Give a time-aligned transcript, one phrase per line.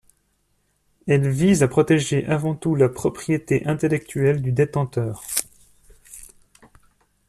[1.05, 5.23] Elles visent à protéger avant tout la propriété intellectuelle du détenteur.